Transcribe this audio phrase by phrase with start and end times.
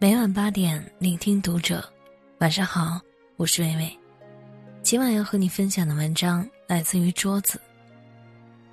[0.00, 1.84] 每晚八点，聆听读者。
[2.38, 3.00] 晚上好，
[3.34, 3.98] 我是微微。
[4.80, 7.60] 今晚要和你分享的文章来自于桌子。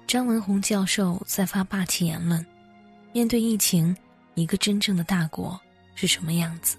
[0.06, 2.46] 张文宏教授在发霸气言论：
[3.12, 3.98] 面对疫情，
[4.36, 5.60] 一个真正的大国
[5.96, 6.78] 是什么样子？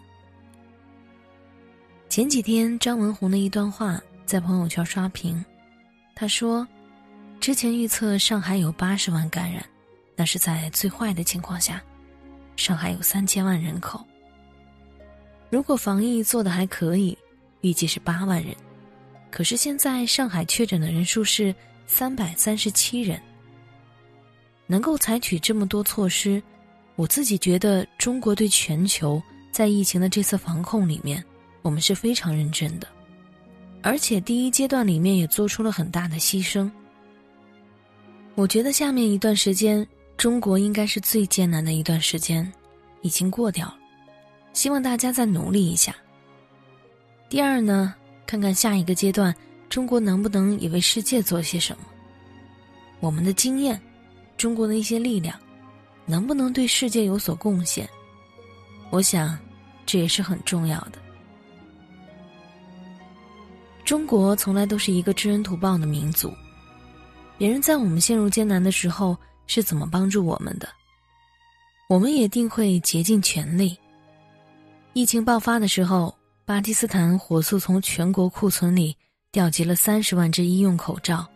[2.09, 5.45] 前几天，张文宏的一段话在朋友圈刷屏。
[6.15, 6.65] 他说
[7.41, 9.67] ：“之前预测上海有八十万感染，
[10.15, 11.83] 那是在最坏的情况下。
[12.55, 14.07] 上海有三千万人口。”
[15.51, 17.17] 如果防疫做的还可以，
[17.61, 18.55] 预计是八万人。
[19.31, 21.55] 可是现在上海确诊的人数是
[21.87, 23.21] 三百三十七人。
[24.67, 26.43] 能够采取这么多措施，
[26.97, 29.23] 我自己觉得中国对全球
[29.53, 31.23] 在疫情的这次防控里面，
[31.63, 32.89] 我们是非常认真的，
[33.83, 36.69] 而且第一阶段里面也做出了很大的牺牲。
[38.35, 42.53] 我觉得下面一段时间，中国应该是最艰难的一段时间，
[43.03, 43.79] 已经过掉了。
[44.57, 45.95] 希望大家再努力一下。
[47.29, 47.95] 第二呢，
[48.27, 49.33] 看看下一个阶段，
[49.69, 51.85] 中国能不能也为世界做些什么？
[53.01, 53.79] 我们的经验，
[54.39, 55.39] 中国的一些力量，
[56.07, 57.87] 能不能对世界有所贡献？
[58.89, 59.39] 我想，
[59.85, 60.93] 这也是很重要的。
[63.85, 66.33] 中国从来都是一个知恩图报的民族，
[67.37, 69.15] 别人在我们陷入艰难的时候
[69.47, 70.67] 是怎么帮助我们的，
[71.91, 73.77] 我们也定会竭尽全力。
[74.97, 76.17] 疫情爆发的时候，
[76.47, 78.97] 巴基斯坦火速从全国库存里
[79.31, 81.29] 调集了三十万只医用口罩、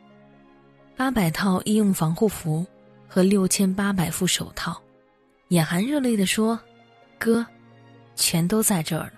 [0.97, 2.66] 八百套医用防护服
[3.06, 4.81] 和六千八百副手套，
[5.48, 6.58] 眼含热泪地说
[7.20, 7.44] ：“哥，
[8.16, 9.12] 全都在这儿了，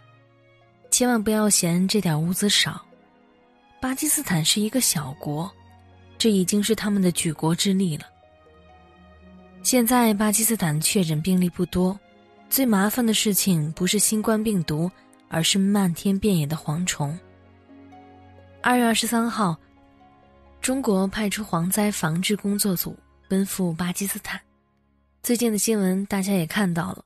[0.91, 2.85] 千万不要嫌这点物资少。
[3.81, 5.49] 巴基斯坦是一个小国，
[6.19, 8.07] 这已经是他们的举国之力了。
[9.63, 11.97] 现在巴基斯坦确诊病例不多。”
[12.53, 14.91] 最麻烦的事情不是新冠病毒，
[15.29, 17.19] 而是漫天遍野的蝗虫。
[18.61, 19.57] 二月二十三号，
[20.61, 22.95] 中国派出蝗灾防治工作组
[23.27, 24.39] 奔赴巴基斯坦。
[25.23, 27.03] 最近的新闻大家也看到了，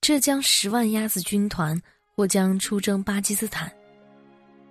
[0.00, 1.76] 浙江十万鸭子军团
[2.14, 3.68] 或将出征巴基斯坦。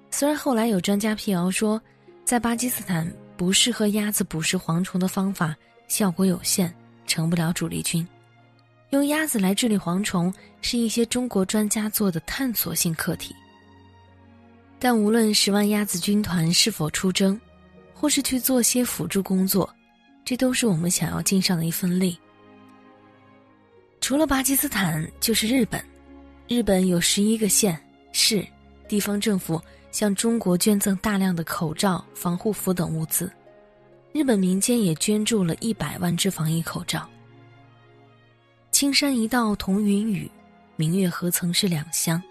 [0.09, 1.81] 虽然后来有专家辟谣说，
[2.23, 5.53] 在巴基斯坦不适合鸭子捕食蝗虫的方法
[5.89, 6.73] 效果有限，
[7.05, 8.07] 成不了主力军。
[8.91, 13.35] 用鸭子来治理蝗虫，是一些中国专家做的探索性课题。
[14.79, 17.39] 但无论十万鸭子军团是否出征，
[17.93, 19.69] 或是去做些辅助工作，
[20.23, 22.17] 这都是我们想要尽上的一份力。
[23.99, 25.83] 除了巴基斯坦，就是日本。
[26.47, 27.77] 日本有十一个县
[28.13, 28.47] 市
[28.87, 29.61] 地方政府
[29.91, 33.29] 向中国捐赠大量的口罩、防护服等物资，
[34.13, 37.05] 日本民间也捐助了一百万只防疫口罩。
[38.77, 40.29] 青山一道同云雨，
[40.75, 42.21] 明月何曾是两乡。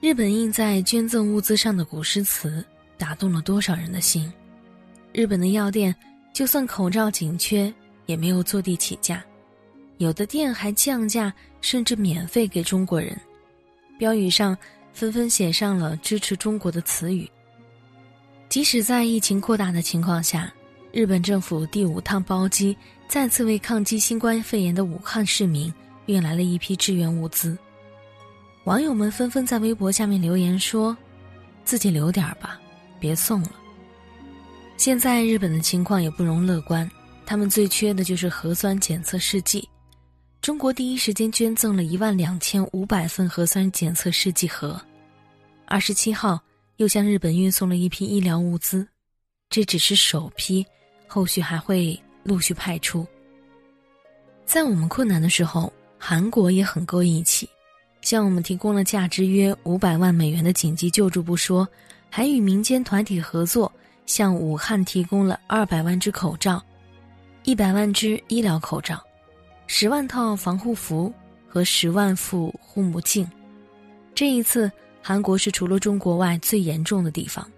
[0.00, 2.64] 日本印在捐赠物资上的古诗词，
[2.96, 4.32] 打动了多少人的心？
[5.12, 5.94] 日本的药店
[6.32, 7.70] 就算口罩紧缺，
[8.06, 9.22] 也没有坐地起价，
[9.98, 13.14] 有的店还降价，甚至免费给中国人。
[13.98, 14.56] 标语上
[14.94, 17.30] 纷纷写上了支持中国的词语。
[18.48, 20.50] 即使在疫情扩大的情况下，
[20.92, 22.74] 日本政府第五趟包机。
[23.10, 25.74] 再次为抗击新冠肺炎的武汉市民
[26.06, 27.58] 运来了一批支援物资，
[28.62, 30.96] 网友们纷纷在微博下面留言说
[31.66, 32.60] ：“自己留点吧，
[33.00, 33.50] 别送了。”
[34.78, 36.88] 现在日本的情况也不容乐观，
[37.26, 39.68] 他们最缺的就是核酸检测试剂。
[40.40, 44.80] 中国第一时间捐赠了一万两千五百份核酸检测试剂盒，
[45.66, 46.40] 二十七号
[46.76, 48.86] 又向日本运送了一批医疗物资，
[49.48, 50.64] 这只是首批，
[51.08, 52.00] 后续还会。
[52.22, 53.06] 陆续派出。
[54.44, 57.48] 在我们困难的时候，韩国也很够义气，
[58.00, 61.68] 向我们提供了价值约五百万美元的紧急救助不说，
[62.08, 63.70] 还与民间团体合作，
[64.06, 66.60] 向武汉提供了二百万只口罩、
[67.44, 69.00] 一百万只医疗口罩、
[69.66, 71.12] 十万套防护服
[71.48, 73.28] 和十万副护目镜。
[74.14, 74.70] 这一次，
[75.00, 77.48] 韩国是除了中国外最严重的地方。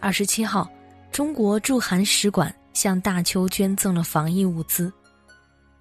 [0.00, 0.68] 二十七号，
[1.12, 2.52] 中国驻韩使馆。
[2.72, 4.92] 向大邱捐赠了防疫物资，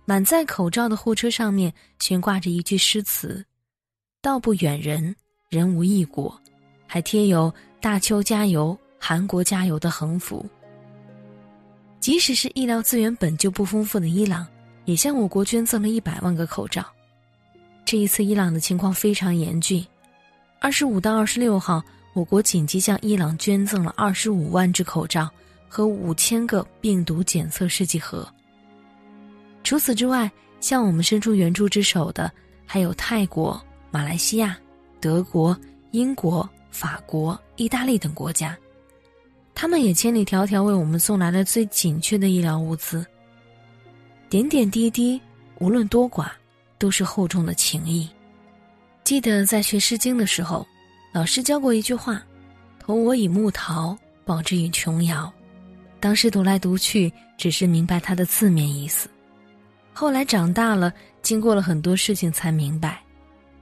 [0.05, 3.45] 满载口罩的货车上面悬挂着一句诗词
[4.21, 5.15] ：“道不远人，
[5.49, 6.39] 人无异国”，
[6.87, 10.45] 还贴有“大邱加油，韩国加油”的横幅。
[11.99, 14.45] 即使是医疗资源本就不丰富的伊朗，
[14.85, 16.85] 也向我国捐赠了一百万个口罩。
[17.85, 19.85] 这一次伊朗的情况非常严峻，
[20.59, 21.83] 二十五到二十六号，
[22.13, 25.29] 我国紧急向伊朗捐赠了二十五万只口罩。
[25.73, 28.27] 和五千个病毒检测试剂盒。
[29.63, 30.29] 除此之外，
[30.59, 32.29] 向我们伸出援助之手的
[32.65, 33.59] 还有泰国、
[33.89, 34.57] 马来西亚、
[34.99, 35.57] 德国、
[35.91, 38.57] 英国、法国、意大利等国家，
[39.55, 43.05] 他们也千里迢迢为我们送来了最紧缺的医疗物资。
[44.29, 45.21] 点点滴滴，
[45.59, 46.27] 无论多寡，
[46.77, 48.09] 都是厚重的情谊。
[49.05, 50.67] 记得在学《诗经》的时候，
[51.13, 52.21] 老师教过一句话
[52.77, 55.31] ：“投我以木桃，报之以琼瑶。”
[56.01, 59.07] 当时读来读去，只是明白它的字面意思。
[59.93, 62.99] 后来长大了，经过了很多事情，才明白，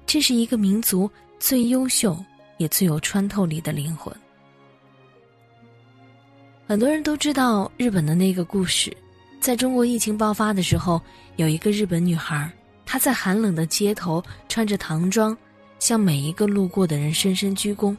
[0.06, 2.18] 这是一个民族最优秀
[2.58, 4.16] 也最有穿透力的灵魂。
[6.66, 8.96] 很多人都知道日本的那个故事，
[9.42, 11.02] 在中国疫情爆发的时候，
[11.36, 12.50] 有一个日本女孩，
[12.86, 15.38] 她在寒冷的街头穿着唐装，
[15.78, 17.94] 向每一个路过的人深深鞠躬。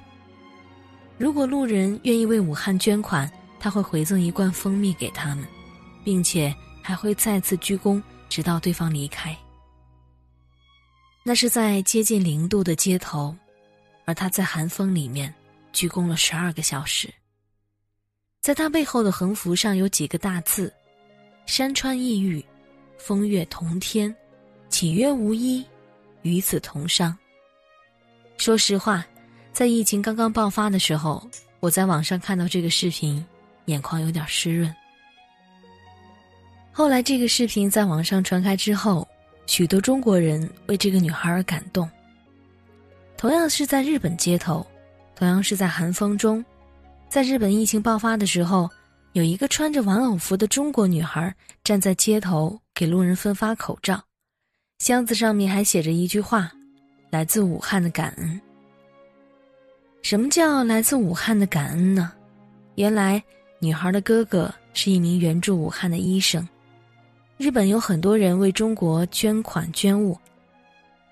[1.18, 3.30] 如果路人愿意为武汉捐款。
[3.60, 5.46] 他会回赠一罐蜂蜜给他们，
[6.02, 6.52] 并且
[6.82, 9.36] 还会再次鞠躬，直到对方离开。
[11.22, 13.36] 那是在接近零度的街头，
[14.06, 15.32] 而他在寒风里面
[15.72, 17.12] 鞠躬了十二个小时。
[18.40, 20.72] 在他背后的横幅上有几个大字
[21.44, 22.42] ：“山川异域，
[22.96, 24.12] 风月同天，
[24.70, 25.62] 岂曰无衣，
[26.22, 27.14] 与子同伤。”
[28.38, 29.04] 说实话，
[29.52, 31.28] 在疫情刚刚爆发的时候，
[31.60, 33.22] 我在网上看到这个视频。
[33.66, 34.74] 眼眶有点湿润。
[36.72, 39.06] 后来，这个视频在网上传开之后，
[39.46, 41.88] 许多中国人为这个女孩而感动。
[43.16, 44.66] 同样是在日本街头，
[45.14, 46.42] 同样是在寒风中，
[47.08, 48.70] 在日本疫情爆发的时候，
[49.12, 54.02] 有一个穿着玩偶服的中国女孩站在街头给路人分发口罩，
[54.78, 56.50] 箱子上面还写着一句话
[57.10, 58.40] ：“来自武汉的感恩。”
[60.00, 62.12] 什么叫来自武汉的感恩呢？
[62.76, 63.22] 原来。
[63.62, 66.46] 女孩的哥哥是一名援助武汉的医生。
[67.36, 70.18] 日本有很多人为中国捐款捐物，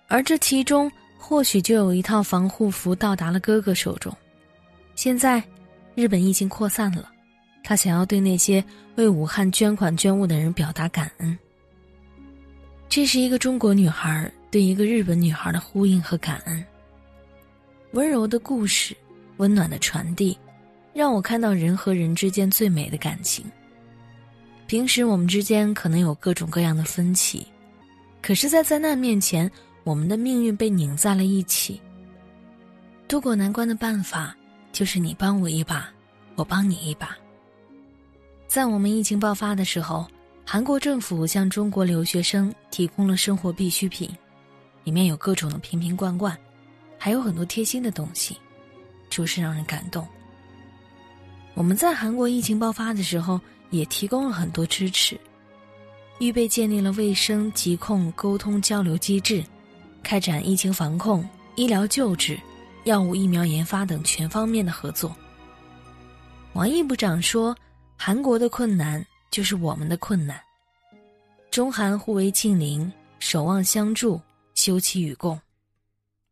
[0.09, 4.11] 而这其中或许就有一套防护服到达了哥哥手中。
[4.95, 5.43] 现在，
[5.95, 7.11] 日本疫情扩散了，
[7.63, 8.65] 他想要对那些
[8.97, 11.39] 为武汉捐款捐物的人表达感恩。
[12.89, 16.65] 这是一个中国女孩对一个日本女孩的呼应和感恩。
[17.93, 18.97] 温柔的故事，
[19.37, 20.37] 温暖的传递。
[20.93, 23.45] 让我看到人和人之间最美的感情。
[24.67, 27.47] 平时我们之间可能有各种各样的分歧，
[28.21, 29.51] 可是，在灾难面前，
[29.85, 31.81] 我们的命运被拧在了一起。
[33.07, 34.37] 渡过难关的办法，
[34.73, 35.89] 就是你帮我一把，
[36.35, 37.17] 我帮你一把。
[38.47, 40.07] 在我们疫情爆发的时候，
[40.45, 44.11] 韩国政府向中国留学生提供了生活必需品，
[44.85, 46.37] 里面有各种的瓶瓶罐罐，
[46.99, 48.37] 还有很多贴心的东西，
[49.09, 50.07] 着实让人感动。
[51.59, 53.41] 我们在韩国疫情爆发的时候，
[53.71, 55.19] 也提供了很多支持，
[56.21, 59.45] 预备建立了卫生疾控沟通交流机制，
[60.01, 62.39] 开展疫情防控、医疗救治、
[62.85, 65.13] 药物疫苗研发等全方面的合作。
[66.53, 67.57] 王毅部长说
[67.99, 70.41] ：“韩国的困难就是我们的困难，
[71.51, 72.89] 中韩互为近邻，
[73.19, 74.21] 守望相助，
[74.55, 75.37] 休戚与共。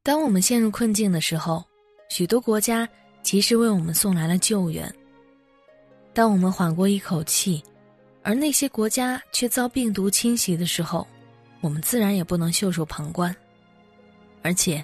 [0.05, 1.64] 当我们陷入困境的时候，
[2.11, 2.88] 许多国家
[3.25, 4.88] 及时为我们送来了救援。”
[6.16, 7.62] 当我们缓过一口气，
[8.22, 11.06] 而那些国家却遭病毒侵袭的时候，
[11.60, 13.36] 我们自然也不能袖手旁观。
[14.40, 14.82] 而且，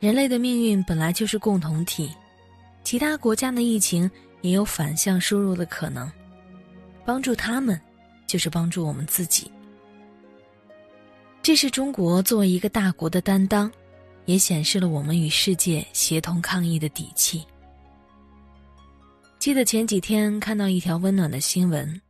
[0.00, 2.10] 人类的命运本来就是共同体，
[2.82, 4.10] 其他国家的疫情
[4.40, 6.10] 也有反向输入的可能。
[7.04, 7.78] 帮助他们，
[8.26, 9.52] 就是帮助我们自己。
[11.42, 13.70] 这是中国作为一个大国的担当，
[14.24, 17.44] 也显示了我们与世界协同抗疫的底气。
[19.44, 22.00] 记得前几天看到一条温暖的新闻，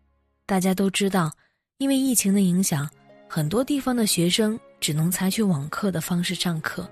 [0.47, 1.33] 大家都知道，
[1.79, 2.89] 因为疫情的影响，
[3.29, 6.89] 很多地方的学生只能采取网课的方式上课。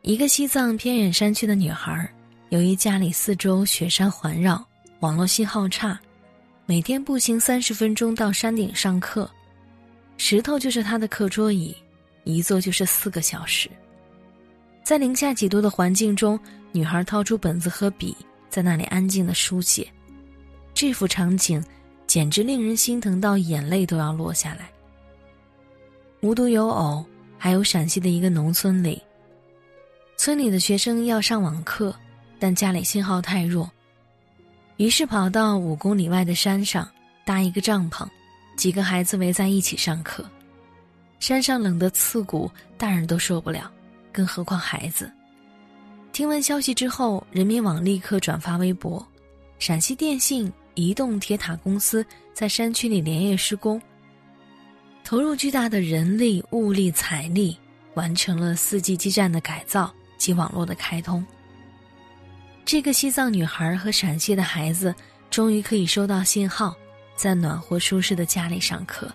[0.00, 2.10] 一个西藏偏远山区的女孩，
[2.48, 4.66] 由于家里四周雪山环绕，
[5.00, 6.00] 网络信号差，
[6.64, 9.30] 每天步行三十分钟到山顶上课，
[10.16, 11.76] 石头就是她的课桌椅，
[12.24, 13.68] 一坐就是四个小时。
[14.82, 16.40] 在零下几度的环境中，
[16.72, 18.16] 女孩掏出本子和笔。
[18.58, 19.86] 在那里安静的书写，
[20.74, 21.64] 这幅场景
[22.08, 24.68] 简直令人心疼到眼泪都要落下来。
[26.22, 27.06] 无独有偶，
[27.38, 29.00] 还有陕西的一个农村里，
[30.16, 31.94] 村里的学生要上网课，
[32.40, 33.70] 但家里信号太弱，
[34.76, 36.90] 于是跑到五公里外的山上
[37.24, 38.04] 搭一个帐篷，
[38.56, 40.28] 几个孩子围在一起上课。
[41.20, 43.70] 山上冷得刺骨，大人都受不了，
[44.10, 45.08] 更何况孩子。
[46.18, 49.06] 听闻消息之后，人民网立刻转发微博。
[49.60, 53.80] 陕西电信、移动铁塔公司在山区里连夜施工，
[55.04, 57.56] 投入巨大的人力、物力、财力，
[57.94, 61.24] 完成了 4G 基站的改造及网络的开通。
[62.64, 64.92] 这个西藏女孩和陕西的孩子
[65.30, 66.74] 终于可以收到信号，
[67.14, 69.08] 在暖和舒适的家里上课。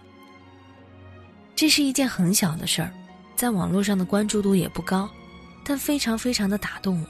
[1.54, 2.90] 这是一件很小的事儿，
[3.36, 5.10] 在网络上的关注度也不高，
[5.63, 7.08] 但非常非常的打动我。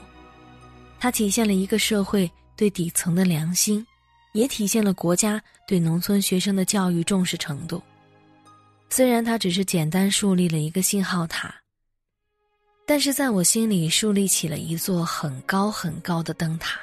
[0.98, 3.86] 它体现了一个社会对底层的良心，
[4.32, 7.82] 也体现了国家对农村学生的教育重视程度。
[8.88, 11.54] 虽然它只是简单树立了一个信号塔。
[12.86, 16.78] 但是在我心里树立起了一座很高很高的灯塔，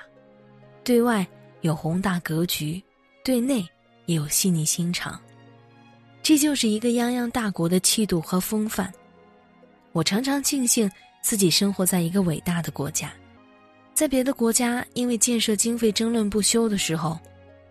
[0.84, 1.24] 对外
[1.62, 2.82] 有宏大格局，
[3.24, 3.64] 对内
[4.08, 5.22] 也有细腻心肠。
[6.24, 8.92] 这就是一个泱泱大国的气度和风范。
[9.92, 10.90] 我常常庆幸
[11.22, 13.12] 自己生活在一个伟大的国家，
[13.94, 17.20] 在别的国家因为建设经费争论不休的时候，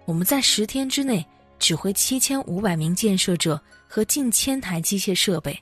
[0.05, 1.27] 我们在十天之内
[1.59, 5.59] 指挥七千五百名建设者和近千台机械设备。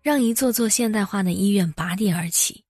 [0.00, 2.64] 让一座座现代化的医院拔地而起，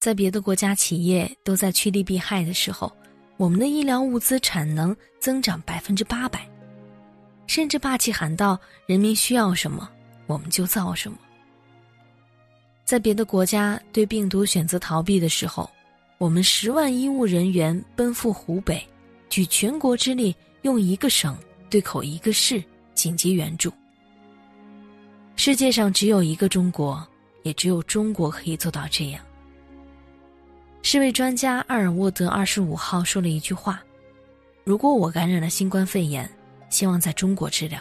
[0.00, 2.90] 在别的国家企业都在趋利避害的时候，
[3.36, 6.44] 我们的医疗物资产能增长百分之八百，
[7.46, 9.88] 甚至霸气喊道：“人民需要什么，
[10.26, 11.16] 我们就造什么。”
[12.90, 15.70] 在别的国家对病毒选择逃避的时候，
[16.18, 18.84] 我们十万医务人员奔赴湖北，
[19.28, 21.38] 举全国之力，用一个省
[21.70, 22.60] 对口一个市
[22.92, 23.72] 紧急援助。
[25.36, 27.06] 世界上只有一个中国，
[27.44, 29.24] 也只有中国可以做到这样。
[30.82, 33.80] 世卫专家阿尔沃德二十五号说了一句话
[34.66, 36.28] ：“如果我感染了新冠肺炎，
[36.70, 37.80] 希望在中国治疗。”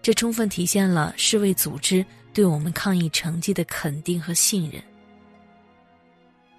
[0.00, 2.02] 这充分体现了世卫组织
[2.34, 4.82] 对我们抗疫成绩的肯定和信任。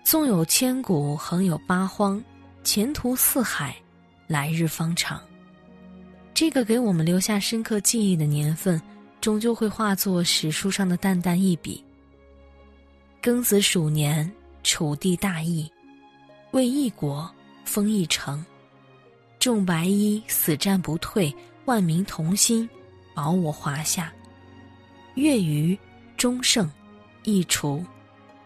[0.03, 2.24] 纵有千古，横有八荒，
[2.63, 3.75] 前途似海，
[4.25, 5.22] 来日方长。
[6.34, 8.82] 这个给我们留下深刻记忆的年份。
[9.22, 11.84] 终究会化作史书上的淡淡一笔。
[13.24, 15.67] 庚子鼠年，楚地大疫，
[16.51, 17.27] 为一国，
[17.63, 18.46] 封一城，
[19.39, 22.70] 众白衣死战不退，万民同心，
[23.15, 24.13] 保我华夏。
[25.16, 25.78] 月余，
[26.18, 26.70] 终盛，
[27.24, 27.86] 易除，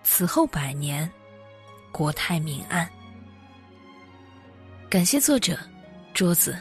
[0.03, 1.09] 此后百年，
[1.91, 2.87] 国泰民安。
[4.87, 5.57] 感谢作者
[6.13, 6.55] 桌子，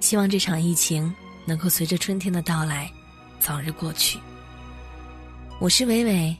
[0.00, 2.90] 希望这场疫情能够随着春天的到来。
[3.38, 4.18] 早日过去。
[5.60, 6.34] 我是伟伟，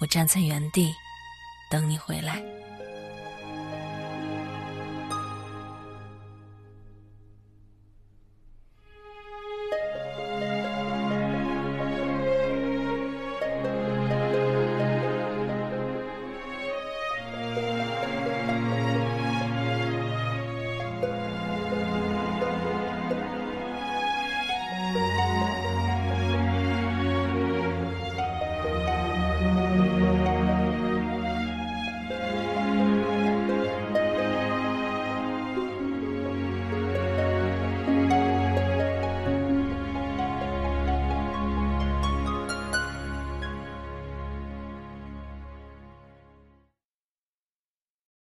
[0.00, 0.92] 我站在原地，
[1.70, 2.42] 等你回来。